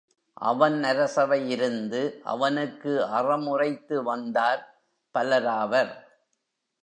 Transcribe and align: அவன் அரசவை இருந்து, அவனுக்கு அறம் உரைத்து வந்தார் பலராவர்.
அவன் 0.33 0.83
அரசவை 0.83 1.49
இருந்து, 1.49 2.21
அவனுக்கு 2.23 3.05
அறம் 3.05 3.47
உரைத்து 3.47 4.03
வந்தார் 4.03 4.83
பலராவர். 5.13 5.93